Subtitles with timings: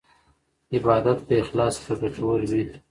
[0.75, 2.63] عبادت په اخلاص سره ګټور وي.